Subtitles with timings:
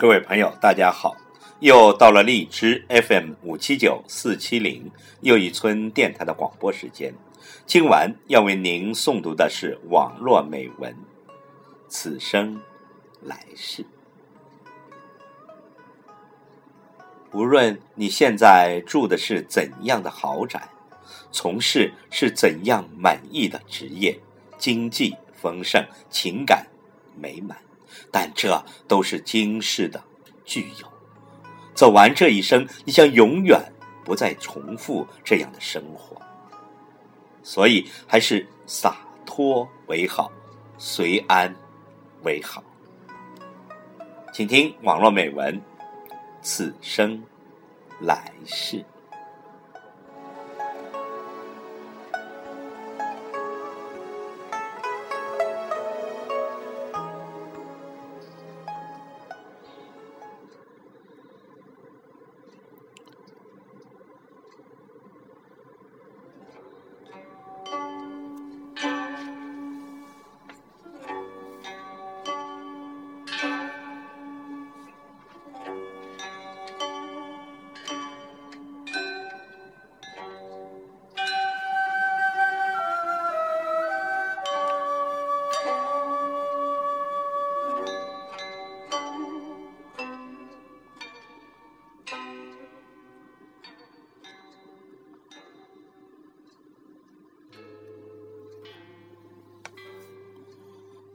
[0.00, 1.16] 各位朋友，大家好！
[1.58, 7.12] 又到了荔枝 FM 五七九四七零又一村电台的广播时间。
[7.66, 10.92] 今晚要为您诵读的是网络美文
[11.88, 12.62] 《此生
[13.20, 13.82] 来世》。
[17.32, 20.68] 无论你现在住的是怎样的豪宅，
[21.32, 24.16] 从事是怎样满意的职业，
[24.58, 26.68] 经济丰盛，情感
[27.20, 27.58] 美满，
[28.10, 30.02] 但这都是今世的。
[30.44, 30.86] 具有，
[31.74, 33.60] 走完这一生，你将永远
[34.02, 36.16] 不再重复这样的生活，
[37.42, 40.32] 所以还是洒脱为好，
[40.78, 41.54] 随安
[42.22, 42.64] 为好。
[44.32, 45.60] 请听网络美文：
[46.40, 47.22] 此生
[48.00, 48.82] 来世。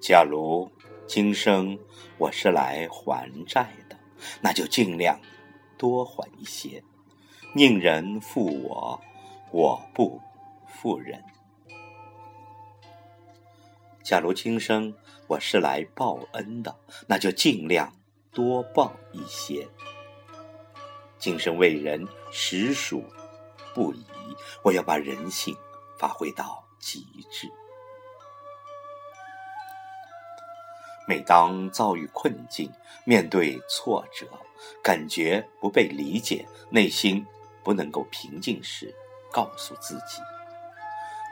[0.00, 0.70] 假如
[1.06, 1.78] 今生
[2.16, 3.98] 我是来还债的，
[4.40, 5.20] 那就尽量
[5.76, 6.82] 多还一些。
[7.54, 8.98] 宁人负我，
[9.50, 10.18] 我不
[10.66, 11.22] 负人。
[14.02, 14.94] 假如今生
[15.26, 16.74] 我是来报恩的，
[17.06, 17.92] 那就尽量
[18.32, 19.68] 多报一些。
[21.18, 23.04] 今生为人实属
[23.74, 24.06] 不易，
[24.64, 25.54] 我要把人性
[25.98, 27.50] 发挥到极致。
[31.10, 32.70] 每当遭遇困境、
[33.02, 34.28] 面对挫折、
[34.80, 37.26] 感觉不被理解、内心
[37.64, 38.94] 不能够平静时，
[39.32, 40.22] 告诉自己：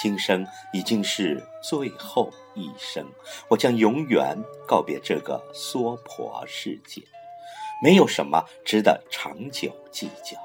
[0.00, 3.04] 今生已经是最后一生，
[3.48, 7.02] 我将永远告别这个娑婆世界，
[7.82, 10.38] 没有什么值得长久计较。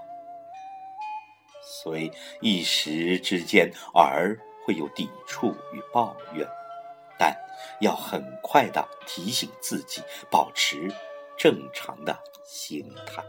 [1.62, 2.12] 所以
[2.42, 4.36] 一时之间，而
[4.66, 6.50] 会有抵触与抱怨。
[7.20, 7.36] 但
[7.82, 10.90] 要很快的提醒自己，保持
[11.38, 13.22] 正常的心态。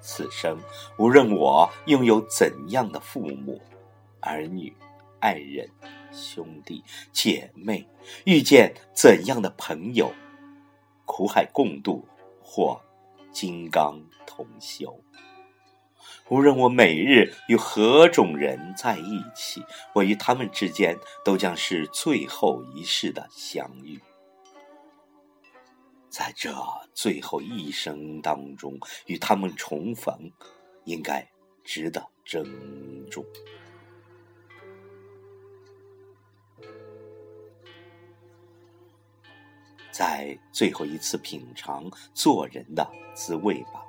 [0.00, 0.58] 此生
[0.98, 3.62] 无论我拥有怎样的父母、
[4.20, 4.76] 儿女、
[5.20, 5.70] 爱人、
[6.12, 7.88] 兄弟姐妹，
[8.24, 10.12] 遇见怎样的朋友，
[11.06, 12.06] 苦海共度
[12.42, 12.78] 或
[13.32, 15.00] 金刚同修。
[16.28, 24.00] 无论我每日与何种人在一起，我与他们之间都将是最后一世的相遇。
[26.08, 26.54] 在这
[26.94, 30.14] 最后一生当中，与他们重逢，
[30.84, 31.26] 应该
[31.64, 32.44] 值得珍
[33.10, 33.24] 重。
[39.90, 43.84] 在最后一次品尝做人的滋味吧，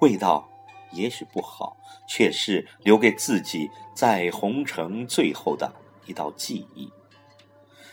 [0.00, 0.46] 味道。
[0.96, 1.76] 也许不好，
[2.08, 5.70] 却是留给自己在红尘最后的
[6.06, 6.90] 一道记忆。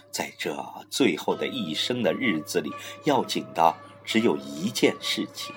[0.09, 0.56] 在这
[0.90, 2.72] 最后的一生的日子里，
[3.03, 3.75] 要紧的
[4.06, 5.54] 只有一件事情：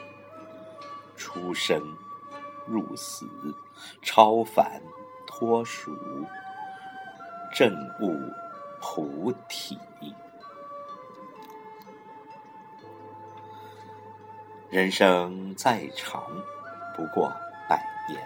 [1.17, 1.81] 出生
[2.67, 3.26] 入死，
[4.03, 4.81] 超凡
[5.26, 5.94] 脱俗，
[7.55, 8.19] 证悟
[8.81, 9.79] 菩提。
[14.71, 16.26] 人生再长。
[16.97, 17.31] 不过
[17.69, 18.21] 百年，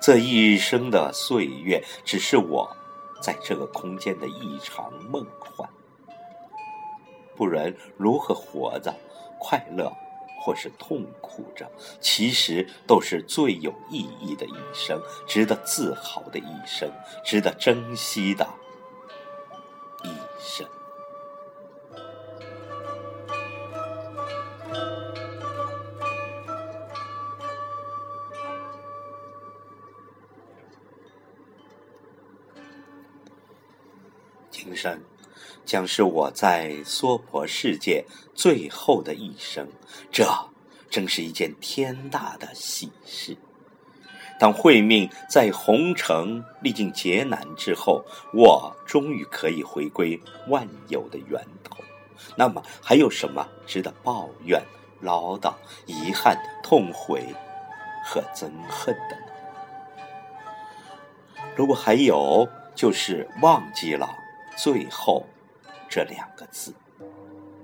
[0.00, 2.70] 这一生的岁月，只是我
[3.22, 5.68] 在这个空间的一场梦幻。
[7.34, 8.94] 不论如何活着，
[9.38, 9.90] 快乐
[10.40, 11.70] 或是痛苦着，
[12.00, 16.90] 其实都是最有意义的一生，值得自豪的一生，
[17.24, 18.46] 值得珍惜的
[34.60, 35.00] 今生
[35.64, 39.68] 将是我在娑婆世界最后的一生，
[40.10, 40.26] 这
[40.90, 43.36] 真是一件天大的喜事。
[44.36, 51.76] 当慧命在红尘历尽劫难之后，我终于可以回归万有的源头，
[52.34, 54.60] 那么还有什么值得抱怨、
[55.00, 55.54] 唠叨、
[55.86, 57.24] 遗憾、痛悔
[58.04, 59.32] 和憎恨的呢？
[61.54, 64.08] 如果还有，就是忘记了
[64.58, 65.24] “最后”
[65.88, 66.74] 这两个字，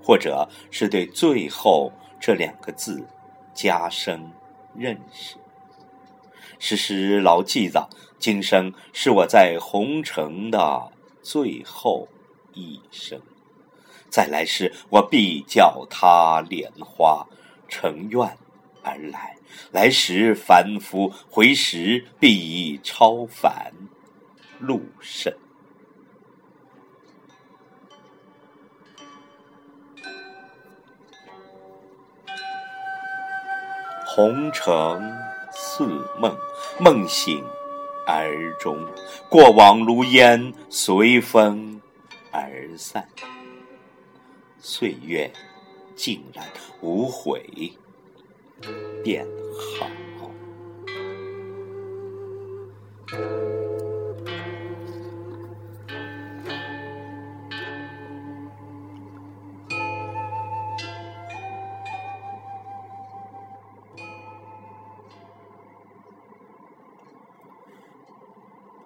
[0.03, 3.05] 或者是对“最后”这两个字
[3.53, 4.31] 加深
[4.75, 5.37] 认识。
[6.61, 12.09] 时时牢记着，今生是我在红尘的最后
[12.55, 13.21] 一生，
[14.09, 17.27] 再来世我必叫他莲花，
[17.69, 18.39] 乘愿
[18.83, 19.37] 而来。
[19.73, 23.73] 来时凡夫，回时必超凡
[24.59, 25.33] 入圣。
[34.15, 34.65] 红尘。
[35.57, 35.85] 似
[36.19, 36.37] 梦，
[36.81, 37.45] 梦醒
[38.09, 38.77] 而终，
[39.29, 41.81] 过往如烟，随风
[42.33, 43.09] 而散。
[44.59, 45.31] 岁月
[45.95, 46.45] 竟然
[46.81, 47.73] 无悔，
[49.05, 49.25] 便
[49.79, 49.87] 好。